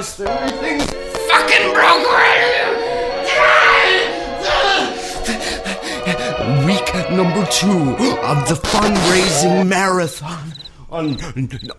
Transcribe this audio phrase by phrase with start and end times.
[0.00, 0.26] podcast.
[0.26, 0.84] Everything's
[1.30, 2.10] fucking broke
[6.66, 10.52] Week number two of the fundraising marathon
[10.90, 11.10] on,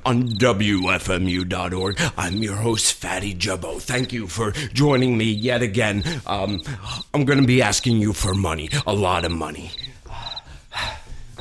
[0.05, 1.99] on WFMU.org.
[2.17, 3.81] I'm your host, Fatty Jubbo.
[3.81, 6.03] Thank you for joining me yet again.
[6.25, 6.61] Um,
[7.13, 9.71] I'm going to be asking you for money, a lot of money.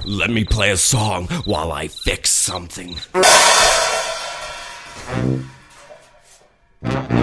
[0.07, 2.97] Let me play a song while I fix something.
[6.83, 7.21] The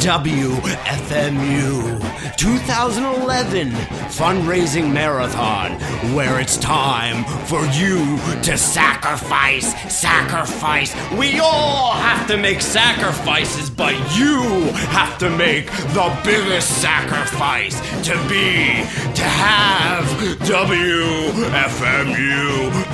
[0.00, 2.00] WFMU
[2.38, 3.68] 2011
[4.08, 5.72] fundraising marathon,
[6.14, 10.94] where it's time for you to sacrifice, sacrifice.
[11.12, 14.40] We all have to make sacrifices, but you
[14.88, 20.06] have to make the biggest sacrifice to be, to have
[20.48, 21.32] WFMU,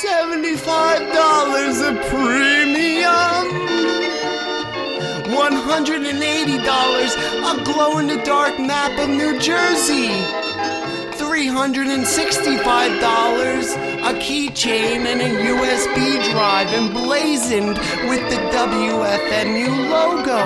[0.04, 3.46] $75 a premium.
[5.26, 10.45] $180 a glow in the dark map of New Jersey.
[11.36, 12.64] $365,
[14.00, 15.96] a keychain, and a USB
[16.30, 17.76] drive emblazoned
[18.08, 20.40] with the WFMU logo.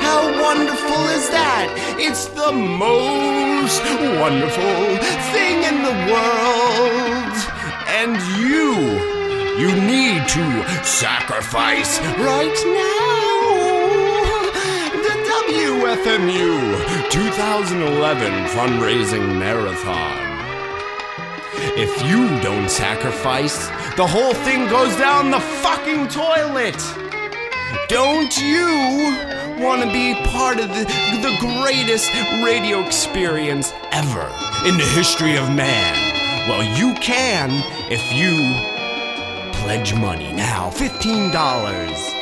[0.00, 1.68] How wonderful is that?
[2.00, 3.84] It's the most
[4.18, 4.98] wonderful
[5.30, 7.36] thing in the world.
[7.86, 8.74] And you,
[9.56, 10.44] you need to
[10.84, 13.11] sacrifice right now.
[15.82, 20.16] WFMU 2011 Fundraising Marathon.
[21.76, 26.78] If you don't sacrifice, the whole thing goes down the fucking toilet.
[27.88, 29.10] Don't you
[29.60, 30.84] want to be part of the,
[31.20, 32.14] the greatest
[32.44, 34.30] radio experience ever
[34.64, 36.48] in the history of man?
[36.48, 37.50] Well, you can
[37.90, 38.36] if you
[39.58, 42.21] pledge money now $15.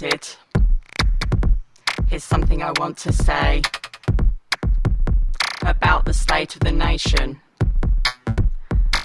[0.00, 0.28] minded.
[2.08, 3.62] Here's something I want to say
[5.62, 7.40] about the state of the nation,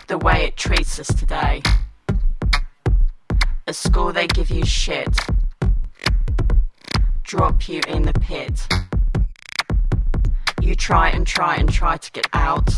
[0.08, 1.62] the way it treats us today.
[3.68, 5.18] At school, they give you shit,
[7.24, 8.68] drop you in the pit.
[10.62, 12.70] You try and try and try to get out,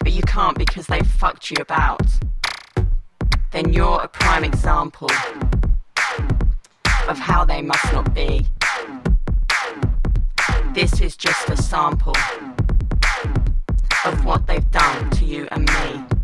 [0.00, 2.02] but you can't because they fucked you about
[3.52, 5.10] then you're a prime example
[7.08, 8.46] of how they must not be.
[10.72, 12.16] This is just a sample
[14.04, 16.21] of what they've done to you and me.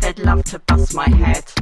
[0.00, 1.59] They'd love to bust my head.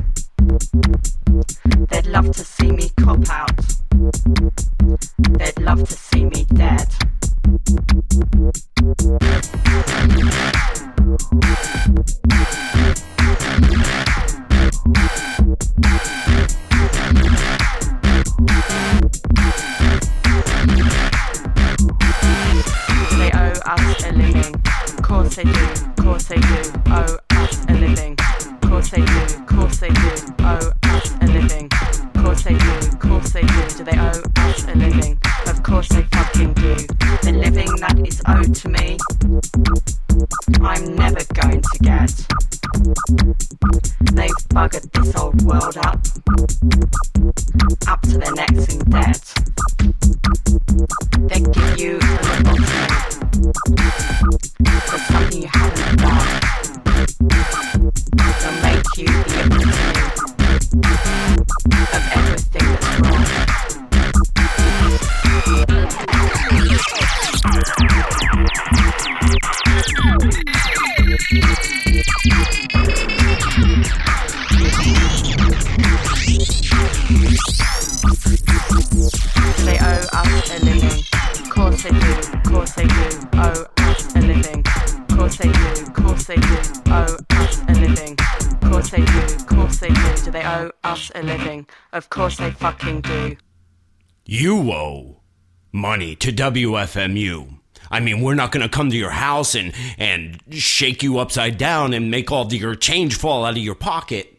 [95.72, 97.54] Money to WFMU.
[97.90, 101.56] I mean, we're not going to come to your house and, and shake you upside
[101.56, 104.34] down and make all the, your change fall out of your pocket.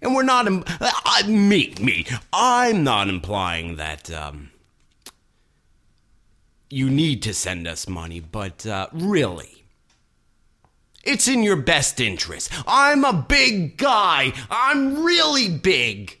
[0.00, 4.50] And we're not, im- uh, me, me, I'm not implying that um,
[6.70, 9.64] you need to send us money, but uh, really,
[11.02, 12.50] it's in your best interest.
[12.66, 14.32] I'm a big guy.
[14.50, 16.18] I'm really big.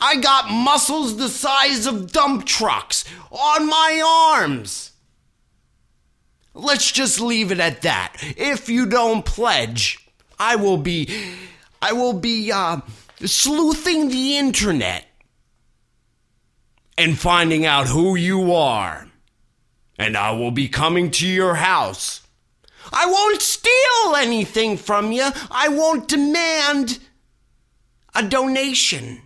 [0.00, 4.92] I got muscles the size of dump trucks on my arms.
[6.54, 8.14] Let's just leave it at that.
[8.36, 9.98] If you don't pledge,
[10.38, 11.34] I will be
[11.80, 12.80] I will be uh
[13.24, 15.06] sleuthing the internet
[16.98, 19.08] and finding out who you are.
[19.98, 22.20] And I will be coming to your house.
[22.92, 25.28] I won't steal anything from you.
[25.50, 26.98] I won't demand
[28.14, 29.22] a donation.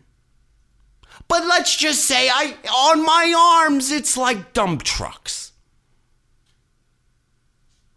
[1.31, 5.53] But let's just say I on my arms it's like dump trucks.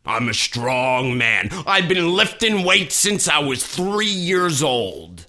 [0.06, 1.50] I'm a strong man.
[1.66, 5.26] I've been lifting weights since I was 3 years old.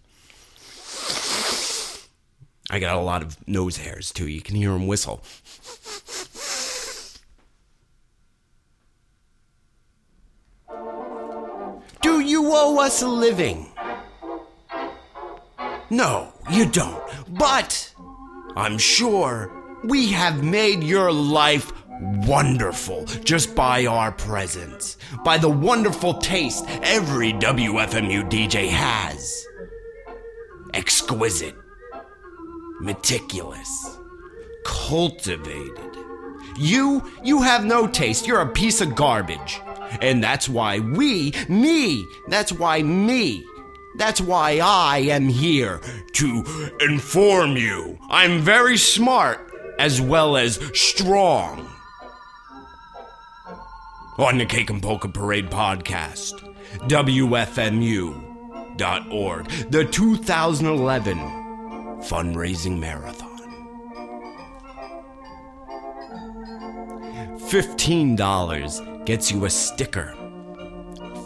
[2.71, 4.29] I got a lot of nose hairs too.
[4.29, 5.25] You can hear them whistle.
[12.03, 13.71] Do you owe us a living?
[15.89, 17.03] No, you don't.
[17.29, 17.94] But
[18.57, 19.51] I'm sure
[19.83, 27.33] we have made your life wonderful just by our presence, by the wonderful taste every
[27.33, 29.47] WFMU DJ has.
[30.73, 31.57] Exquisite,
[32.81, 33.99] meticulous,
[34.65, 35.97] cultivated.
[36.57, 38.27] You, you have no taste.
[38.27, 39.61] You're a piece of garbage.
[40.01, 43.45] And that's why we, me, that's why me,
[43.97, 45.81] that's why I am here
[46.15, 46.45] to
[46.81, 47.99] inform you.
[48.09, 51.69] I'm very smart as well as strong.
[54.19, 56.35] On the Cake and Polka Parade podcast,
[56.83, 58.15] WFMU.org,
[59.71, 61.19] the 2011
[62.05, 63.31] fundraising marathon.
[67.39, 70.15] $15 gets you a sticker.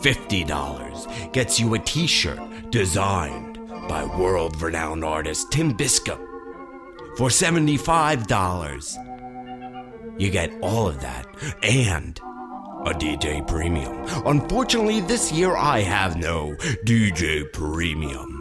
[0.00, 2.38] $50 gets you a t shirt
[2.70, 6.20] designed by world renowned artist Tim Biscup.
[7.16, 11.26] For $75, you get all of that
[11.62, 12.20] and
[12.84, 14.04] a DJ Premium.
[14.26, 16.54] Unfortunately, this year I have no
[16.84, 18.34] DJ Premium.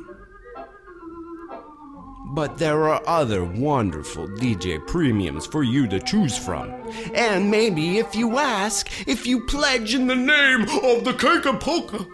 [2.29, 6.71] But there are other wonderful DJ premiums for you to choose from.
[7.15, 11.13] And maybe if you ask, if you pledge in the name of the
[11.59, 12.05] Polka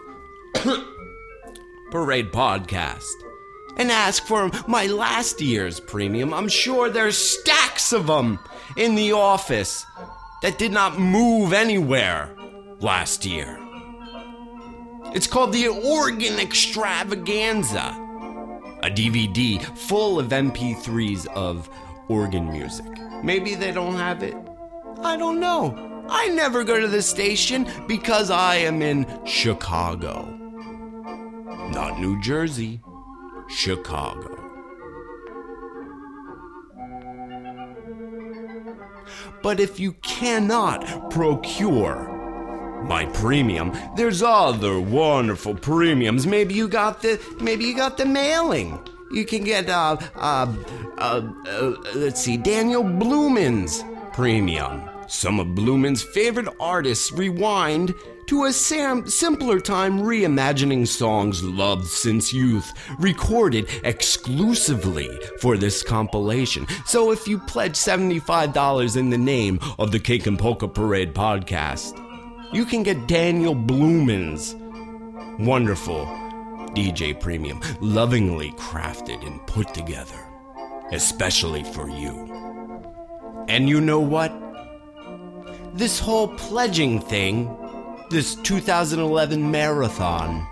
[1.94, 3.14] Parade podcast
[3.76, 8.40] and ask for my last year's premium, I'm sure there's stacks of them
[8.76, 9.86] in the office
[10.42, 12.34] that did not move anywhere
[12.80, 13.60] last year.
[15.14, 18.00] It's called the Organ Extravaganza
[18.82, 21.70] a DVD full of MP3s of
[22.08, 22.90] organ music.
[23.22, 24.34] Maybe they don't have it.
[25.04, 26.04] I don't know.
[26.10, 30.43] I never go to the station because I am in Chicago.
[31.70, 32.80] Not New Jersey,
[33.48, 34.40] Chicago.
[39.42, 42.14] But if you cannot procure
[42.84, 43.72] my premium.
[43.96, 46.26] There's other wonderful premiums.
[46.26, 48.78] Maybe you got the maybe you got the mailing.
[49.10, 50.54] You can get uh uh,
[50.98, 54.88] uh, uh let's see Daniel Blumin's premium.
[55.06, 57.94] Some of Blumin's favorite artists rewind
[58.26, 65.08] to a sam- simpler time reimagining songs loved since youth, recorded exclusively
[65.40, 66.66] for this compilation.
[66.86, 72.00] So if you pledge $75 in the name of the Cake and Polka Parade podcast,
[72.52, 74.54] you can get Daniel Blumin's
[75.38, 76.06] wonderful
[76.74, 80.18] DJ Premium, lovingly crafted and put together,
[80.92, 82.30] especially for you.
[83.48, 84.32] And you know what?
[85.74, 87.46] This whole pledging thing,
[88.10, 90.46] this 2011 marathon,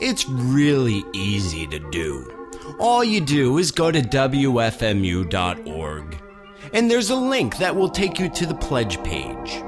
[0.00, 2.48] it's really easy to do.
[2.78, 5.26] All you do is go to WFMU.org,
[6.72, 9.62] and there's a link that will take you to the pledge page.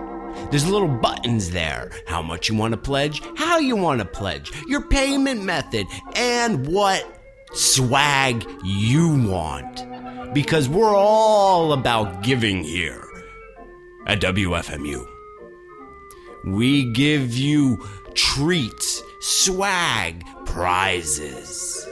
[0.51, 1.91] There's little buttons there.
[2.07, 6.67] How much you want to pledge, how you want to pledge, your payment method, and
[6.67, 7.21] what
[7.53, 9.87] swag you want.
[10.35, 13.07] Because we're all about giving here
[14.07, 15.12] at WFMU.
[16.45, 21.87] We give you treats, swag, prizes.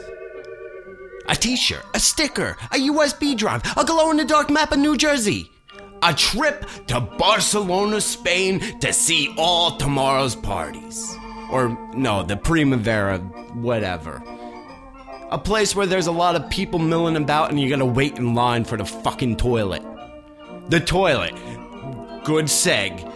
[1.29, 4.79] A t shirt, a sticker, a USB drive, a glow in the dark map of
[4.79, 5.51] New Jersey
[6.03, 11.17] a trip to Barcelona, Spain to see all tomorrow's parties.
[11.51, 14.23] Or, no, the Primavera, whatever.
[15.31, 18.35] A place where there's a lot of people milling about and you gotta wait in
[18.35, 19.83] line for the fucking toilet.
[20.69, 21.35] The toilet.
[22.25, 23.10] Good seg.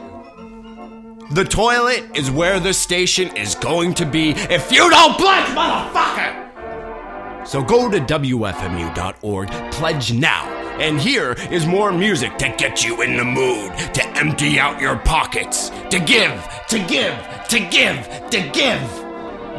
[1.30, 7.46] The toilet is where the station is going to be if you don't pledge, motherfucker!
[7.46, 13.16] So go to WFMU.org, pledge now and here is more music to get you in
[13.16, 17.16] the mood, to empty out your pockets, to give, to give,
[17.48, 19.03] to give, to give.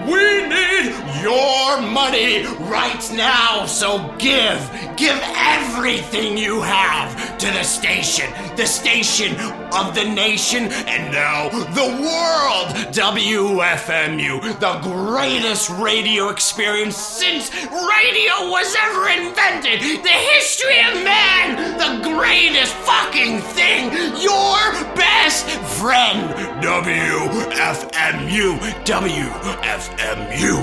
[0.03, 4.59] We need your money right now, so give.
[4.97, 9.35] Give everything you have to the station, the station
[9.73, 12.75] of the nation, and now the world.
[12.93, 19.79] WFMU, the greatest radio experience since radio was ever invented.
[20.03, 23.91] The history of man, the greatest fucking thing.
[24.21, 24.57] Your
[24.95, 25.45] best
[25.79, 26.29] friend.
[26.61, 28.59] WFMU.
[28.85, 29.84] WFMU.
[29.85, 30.55] SMU.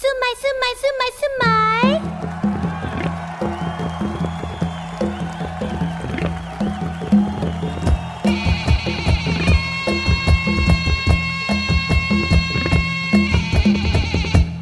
[0.00, 1.90] Sumai, sumai, sumai, sumai.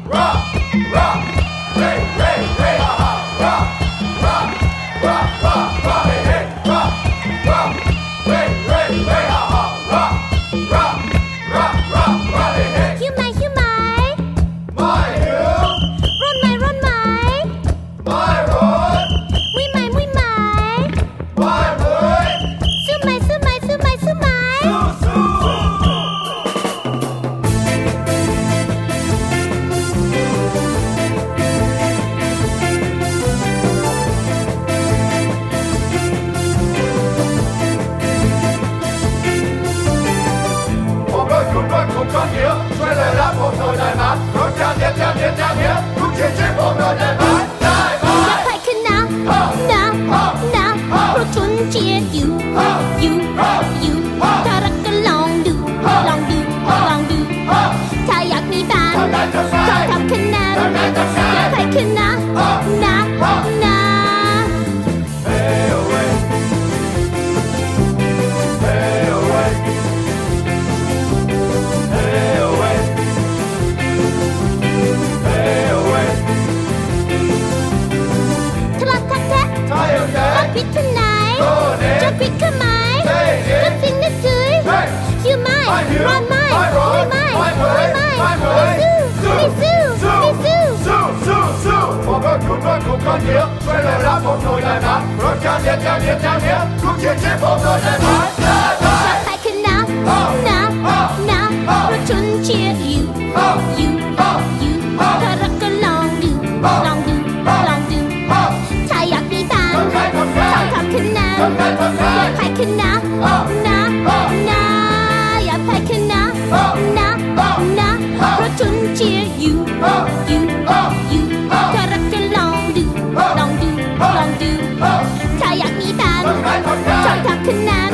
[0.05, 0.45] Rock,
[0.93, 1.21] rock,
[1.77, 3.67] ray, ray, ray, ha, ha, rock,
[4.21, 4.49] rock,
[5.03, 5.40] rock.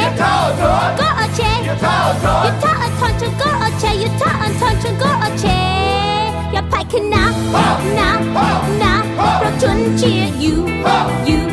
[0.00, 5.48] 유타어촌 꼬어채 유타어촌 유타어촌촌 꼬어채 유타어촌촌 꼬어채
[6.52, 7.30] Your pike and now,
[7.94, 8.18] now,
[8.78, 10.66] now From Chun Chia, you,
[11.26, 11.47] you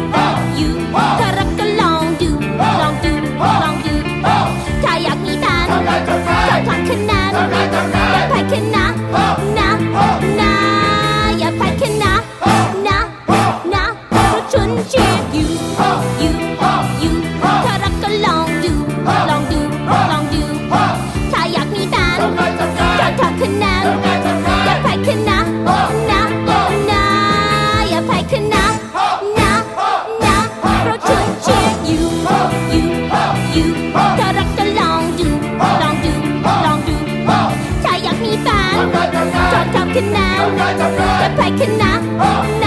[40.45, 40.77] Don't hide
[41.58, 42.21] cannot.
[42.21, 42.64] Uh.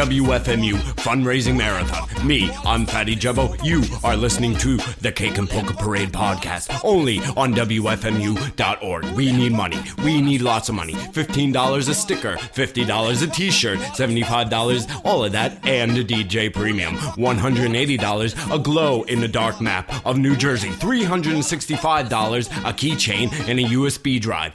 [0.00, 2.26] WFMU Fundraising Marathon.
[2.26, 3.62] Me, I'm Fatty Jubbo.
[3.62, 9.04] You are listening to the Cake and Polka Parade podcast only on WFMU.org.
[9.14, 9.78] We need money.
[10.02, 10.94] We need lots of money.
[10.94, 16.94] $15 a sticker, $50 a t shirt, $75, all of that, and a DJ premium.
[16.94, 23.64] $180 a glow in the dark map of New Jersey, $365 a keychain, and a
[23.64, 24.54] USB drive.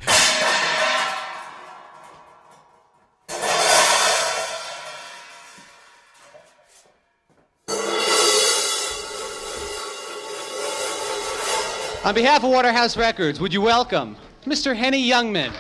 [12.06, 14.16] On behalf of Waterhouse Records, would you welcome
[14.46, 14.76] Mr.
[14.76, 15.52] Henny Youngman?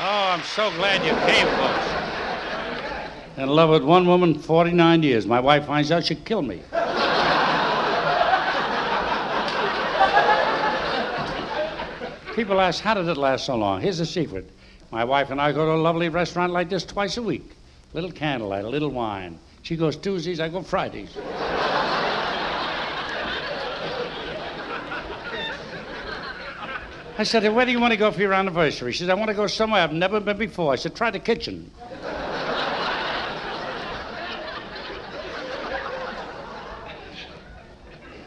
[0.00, 2.02] Oh, so glad you came, folks.
[3.36, 5.26] In love with one woman 49 years.
[5.26, 6.62] My wife finds out she killed me.
[12.34, 13.80] People ask, how did it last so long?
[13.82, 14.50] Here's the secret.
[14.90, 17.52] My wife and I go to a lovely restaurant like this twice a week.
[17.92, 19.38] Little candlelight, a little wine.
[19.62, 21.16] She goes Tuesdays, I go Fridays.
[27.18, 28.92] I said, where do you want to go for your anniversary?
[28.92, 30.72] She said, I want to go somewhere I've never been before.
[30.72, 31.70] I said, try the kitchen.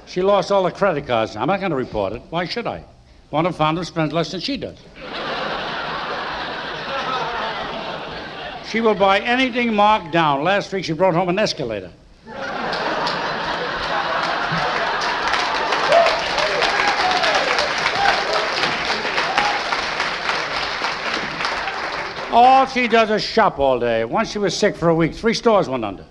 [0.06, 1.36] She lost all the credit cards.
[1.36, 2.22] I'm not going to report it.
[2.30, 2.86] Why should I?
[3.30, 4.78] One of found spends less than she does.
[8.70, 10.44] she will buy anything marked down.
[10.44, 11.92] Last week she brought home an escalator.
[22.32, 24.04] All she does is shop all day.
[24.04, 26.04] Once she was sick for a week, three stores went under.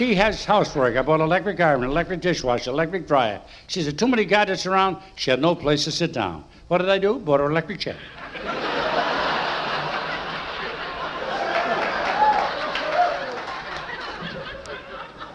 [0.00, 0.96] She has housework.
[0.96, 3.38] I bought electric iron, electric dishwasher, electric dryer.
[3.66, 4.96] She said, too many gadgets around.
[5.14, 6.42] She had no place to sit down.
[6.68, 7.18] What did I do?
[7.18, 7.96] Bought her an electric chair.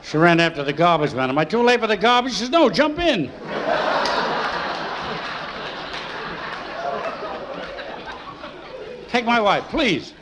[0.01, 1.29] She ran after the garbage man.
[1.29, 2.31] Am I too late for the garbage?
[2.31, 3.29] She says, no, jump in.
[9.09, 10.13] Take my wife, please.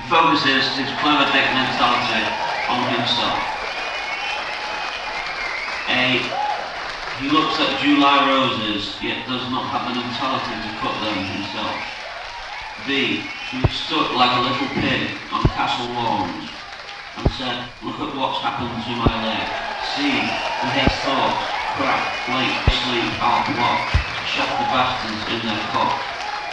[0.00, 2.24] He, focuses his clever dick mentality
[2.68, 3.40] on himself.
[5.88, 6.40] A
[7.20, 11.76] he looks at July roses, yet does not have the mentality to cut them himself.
[12.88, 13.20] B.
[13.52, 16.48] He was stuck like a little pig on castle lawns
[17.20, 19.52] and said, look at what's happened to my leg.
[19.84, 20.00] C.
[20.00, 21.44] He has thoughts,
[21.76, 22.00] crack,
[22.32, 23.92] late, sleep, out, block,
[24.24, 26.00] shot the bastards in their cock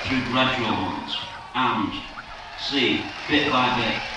[0.04, 1.16] through gradual ones.
[1.56, 1.96] And
[2.60, 3.04] C.
[3.28, 4.17] Bit by bit,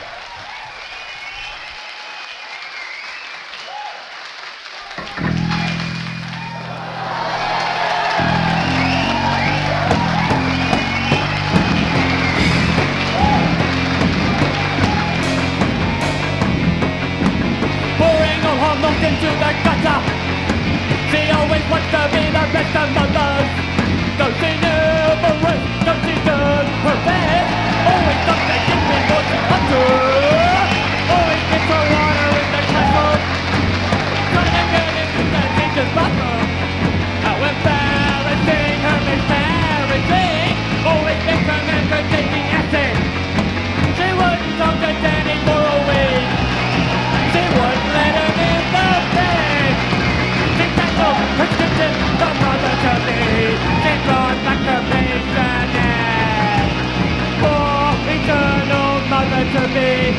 [59.52, 60.14] to me.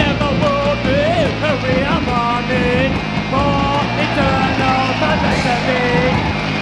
[0.00, 1.04] Never will be
[1.48, 2.88] a real are
[3.30, 5.92] for eternal felicity.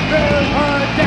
[0.09, 1.02] Through her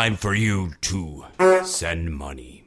[0.00, 1.26] time for you to
[1.62, 2.64] send money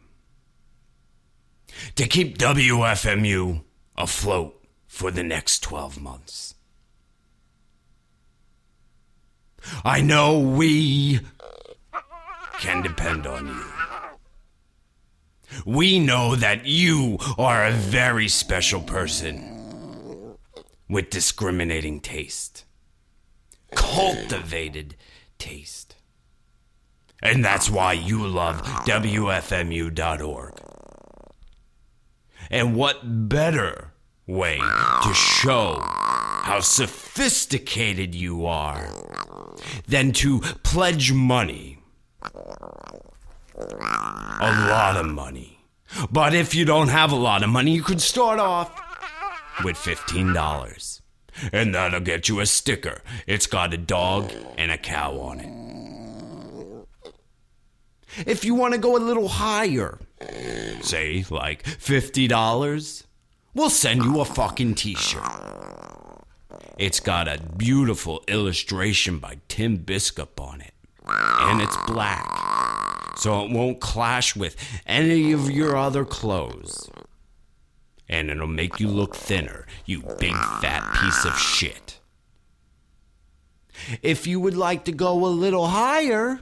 [1.95, 3.63] to keep WFMU
[3.97, 6.53] afloat for the next 12 months.
[9.84, 11.21] I know we
[12.59, 13.65] can depend on you.
[15.65, 20.38] We know that you are a very special person
[20.88, 22.65] with discriminating taste,
[23.73, 24.95] cultivated
[25.39, 25.82] taste.
[27.24, 30.53] And that's why you love WFMU.org.
[32.51, 33.93] And what better
[34.28, 38.89] way to show how sophisticated you are
[39.88, 41.80] than to pledge money?
[43.55, 45.59] A lot of money.
[46.11, 48.69] But if you don't have a lot of money, you could start off
[49.63, 51.01] with $15.
[51.53, 53.01] And that'll get you a sticker.
[53.26, 55.62] It's got a dog and a cow on it.
[58.26, 59.99] If you want to go a little higher,
[60.82, 63.03] say like $50,
[63.53, 65.24] we'll send you a fucking t shirt.
[66.78, 70.74] It's got a beautiful illustration by Tim Biscup on it,
[71.05, 74.55] and it's black, so it won't clash with
[74.86, 76.89] any of your other clothes.
[78.09, 81.99] And it'll make you look thinner, you big fat piece of shit.
[84.01, 86.41] If you would like to go a little higher,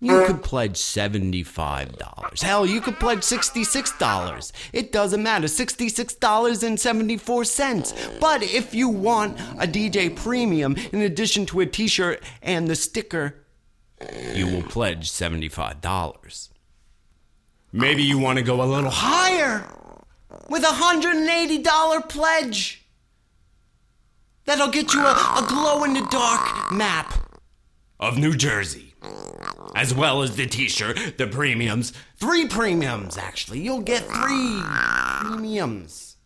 [0.00, 2.42] you could pledge $75.
[2.42, 4.52] Hell, you could pledge $66.
[4.72, 5.48] It doesn't matter.
[5.48, 8.20] $66.74.
[8.20, 12.76] But if you want a DJ premium in addition to a t shirt and the
[12.76, 13.34] sticker,
[14.34, 16.48] you will pledge $75.
[17.72, 19.66] Maybe you want to go a little higher
[20.48, 22.84] with a $180 pledge.
[24.44, 27.12] That'll get you a, a glow in the dark map
[28.00, 28.94] of New Jersey
[29.74, 31.92] as well as the t-shirt, the premiums.
[32.16, 33.60] Three premiums, actually.
[33.60, 34.60] You'll get three
[35.20, 36.16] premiums.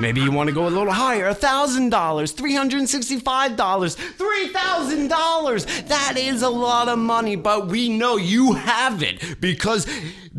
[0.00, 5.88] Maybe you want to go a little higher, $1,000, $365, $3,000.
[5.88, 9.88] That is a lot of money, but we know you have it because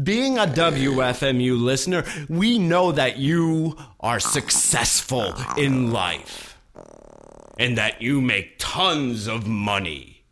[0.01, 6.48] being a WFMU listener, we know that you are successful in life
[7.59, 10.23] and that you make tons of money.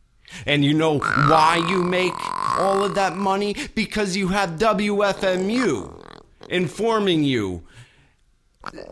[0.46, 2.14] And you know why you make
[2.58, 3.56] all of that money?
[3.76, 6.04] Because you have WFMU
[6.50, 7.64] informing you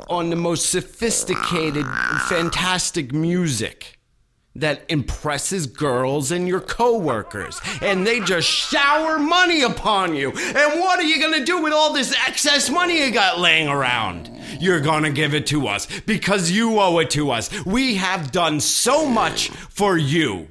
[0.10, 1.86] on the most sophisticated,
[2.28, 3.95] fantastic music
[4.56, 7.60] that impresses girls and your coworkers.
[7.82, 10.30] And they just shower money upon you.
[10.32, 14.32] And what are you gonna do with all this excess money you got laying around?
[14.60, 17.66] You're gonna give it to us because you owe it to us.
[17.66, 20.48] We have done so much for you,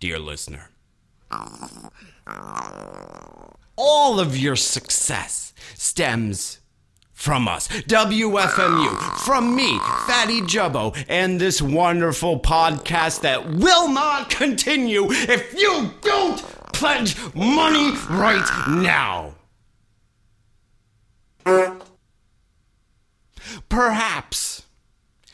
[0.00, 0.70] dear listener.
[3.76, 6.58] All of your success stems
[7.22, 15.06] from us, WFMU, from me, Fatty Jubbo, and this wonderful podcast that will not continue
[15.08, 16.42] if you don't
[16.72, 19.34] pledge money right now.
[23.68, 24.51] Perhaps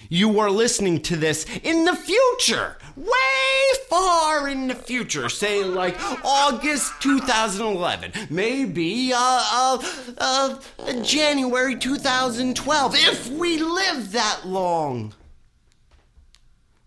[0.09, 5.97] you are listening to this in the future, way far in the future, say like
[6.25, 9.85] August 2011, maybe uh, uh,
[10.19, 15.15] uh, January 2012, if we live that long.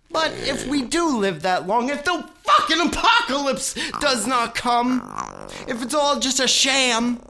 [0.09, 5.01] But if we do live that long, if the fucking apocalypse does not come,
[5.67, 7.21] if it's all just a sham,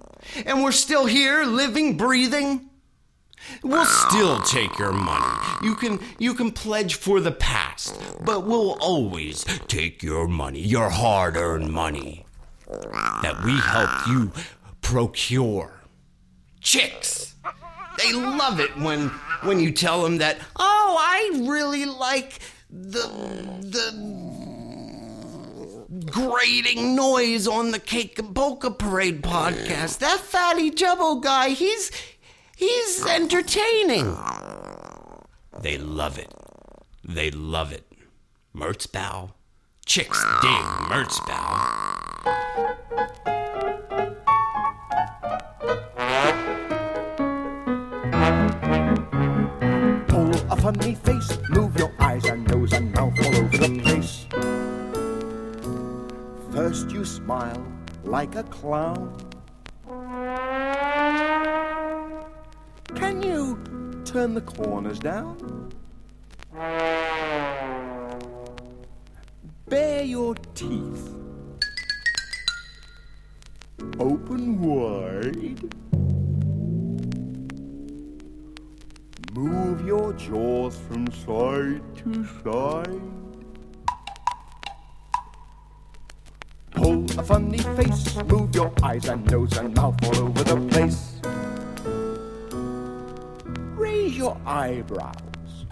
[0.46, 2.71] and we're still here, living, breathing,
[3.64, 5.38] We'll still take your money.
[5.62, 10.90] You can you can pledge for the past, but we'll always take your money, your
[10.90, 12.26] hard-earned money
[13.22, 14.32] that we helped you
[14.82, 15.74] procure.
[16.60, 17.36] Chicks,
[17.98, 19.10] they love it when
[19.44, 22.40] when you tell them that, "Oh, I really like
[22.70, 23.08] the
[23.62, 23.92] the
[26.06, 30.00] grating noise on the Cake and Polka Parade podcast.
[30.00, 31.92] That fatty Jumbo guy, he's
[32.62, 34.16] He's entertaining.
[35.62, 36.32] They love it.
[37.04, 37.92] They love it.
[38.56, 39.32] Merzbow.
[39.84, 41.42] Chicks dig Merzbow.
[50.08, 54.28] Pull a funny face, move your eyes and nose and mouth all over the place.
[56.52, 57.66] First you smile
[58.04, 59.18] like a clown.
[62.96, 63.58] Can you
[64.06, 65.72] turn the corners down?
[69.72, 71.16] bare your teeth.
[74.00, 75.74] Open wide.
[79.34, 83.02] Move your jaws from side to side.
[86.72, 91.11] Pull a funny face, move your eyes and nose and mouth all over the place.
[94.32, 95.66] Your eyebrows.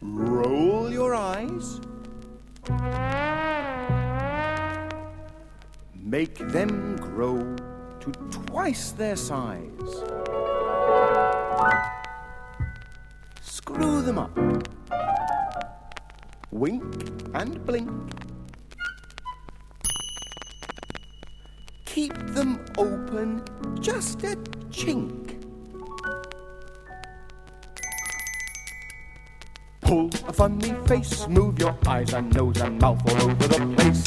[0.00, 1.80] Roll your eyes.
[5.94, 7.56] Make them grow
[8.00, 9.92] to twice their size.
[13.40, 14.36] Screw them up.
[16.50, 16.82] Wink
[17.34, 17.90] and blink.
[21.84, 23.44] Keep them open
[23.80, 24.36] just a
[24.70, 25.23] chink.
[29.94, 34.02] Pull a funny face, move your eyes and nose and mouth all over the place.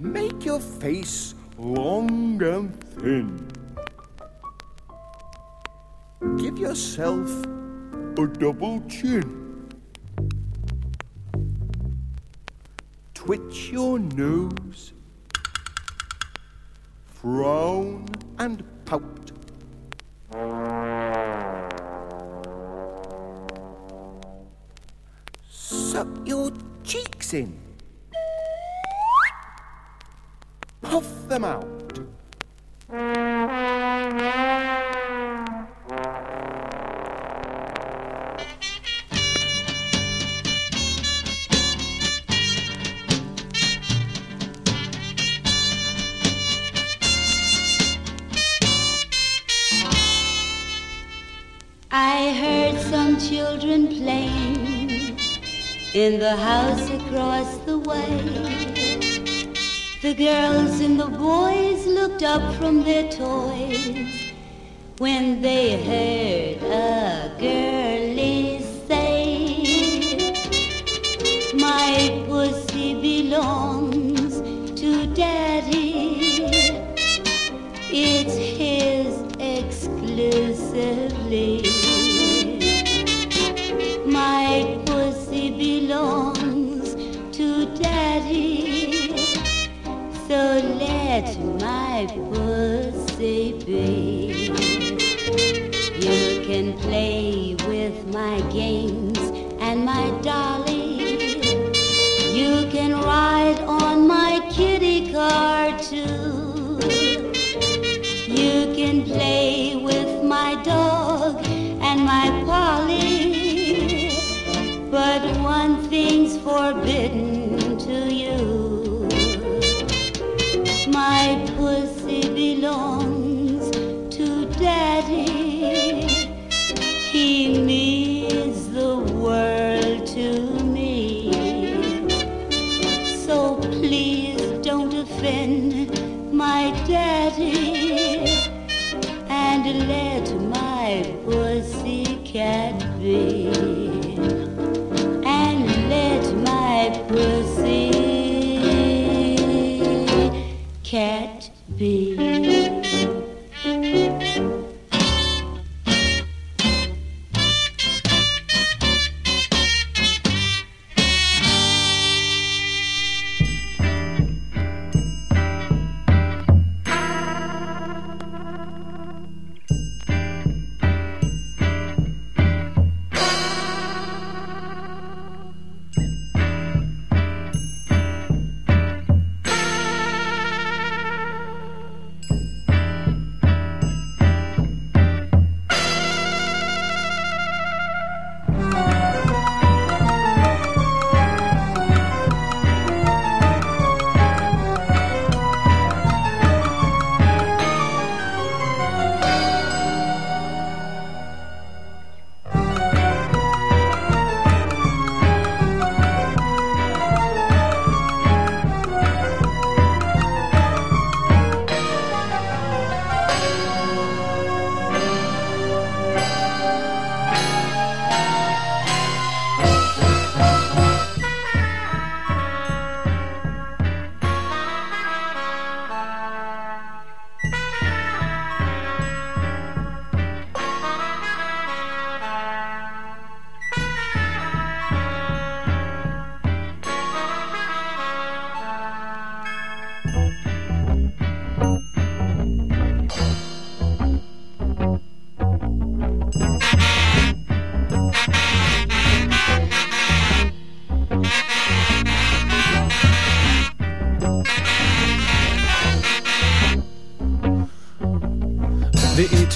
[0.00, 3.46] Make your face long and thin.
[6.38, 7.28] Give yourself
[8.16, 9.68] a double chin.
[13.12, 14.94] Twitch your nose.
[17.04, 18.06] Frown
[18.38, 18.64] and
[32.86, 32.96] I
[52.34, 55.18] heard some children playing
[55.94, 58.73] in the house across the way.
[60.04, 64.34] The girls and the boys looked up from their toys.
[64.98, 70.34] When they heard a girlie say,
[71.54, 73.63] My pussy belongs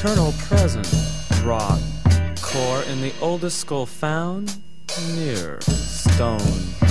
[0.08, 0.88] eternal present
[1.44, 1.78] rock
[2.40, 4.56] core in the oldest skull found
[5.16, 6.38] near stone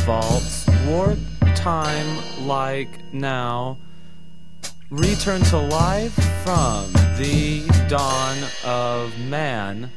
[0.06, 1.18] vaults warp
[1.56, 3.76] time like now
[4.92, 6.14] return to life
[6.44, 9.90] from the dawn of man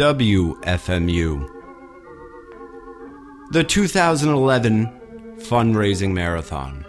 [0.00, 1.46] WFMU.
[3.50, 6.86] The 2011 Fundraising Marathon.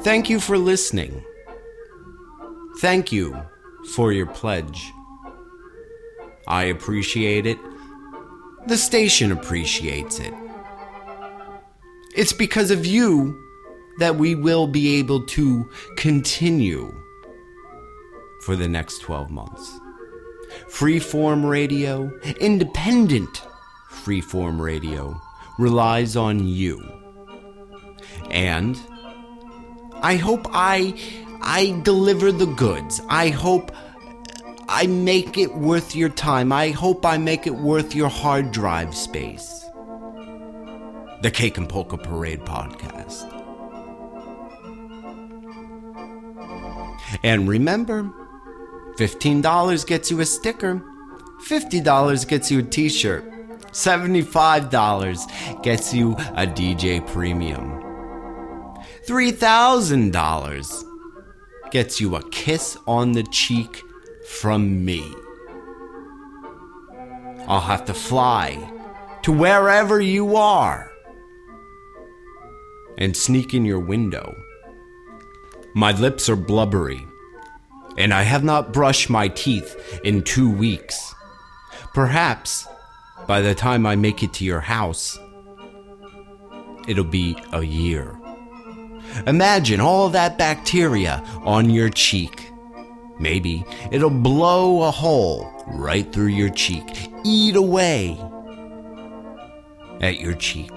[0.00, 1.22] Thank you for listening.
[2.78, 3.38] Thank you
[3.90, 4.90] for your pledge.
[6.46, 7.58] I appreciate it.
[8.66, 10.32] The station appreciates it.
[12.16, 13.38] It's because of you
[13.98, 16.98] that we will be able to continue
[18.42, 19.80] for the next 12 months.
[20.68, 22.10] Freeform radio,
[22.40, 23.42] independent
[23.90, 25.20] freeform radio,
[25.58, 26.80] relies on you.
[28.30, 28.78] And
[30.02, 30.94] I hope I
[31.42, 33.00] I deliver the goods.
[33.08, 33.72] I hope
[34.68, 36.52] I make it worth your time.
[36.52, 39.64] I hope I make it worth your hard drive space.
[41.22, 43.34] The Cake and Polka Parade podcast.
[47.22, 48.12] And remember,
[48.98, 50.82] $15 gets you a sticker,
[51.46, 53.22] $50 gets you a t shirt,
[53.70, 57.80] $75 gets you a DJ premium,
[59.06, 60.84] $3,000
[61.70, 63.84] gets you a kiss on the cheek
[64.26, 65.08] from me.
[67.46, 68.58] I'll have to fly
[69.22, 70.90] to wherever you are
[72.98, 74.36] and sneak in your window.
[75.76, 77.07] My lips are blubbery
[77.98, 81.14] and I have not brushed my teeth in two weeks.
[81.92, 82.66] Perhaps
[83.26, 85.18] by the time I make it to your house,
[86.86, 88.16] it'll be a year.
[89.26, 92.50] Imagine all that bacteria on your cheek.
[93.18, 98.16] Maybe it'll blow a hole right through your cheek, eat away
[100.00, 100.70] at your cheek.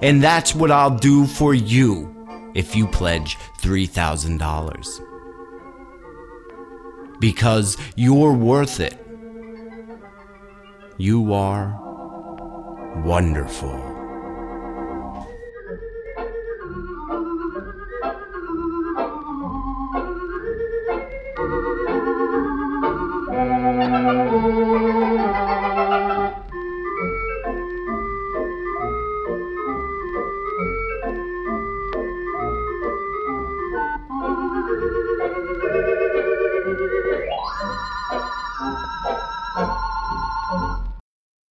[0.00, 2.16] And that's what I'll do for you
[2.54, 5.09] if you pledge $3,000.
[7.20, 8.96] Because you're worth it.
[10.96, 11.78] You are
[13.04, 13.99] wonderful.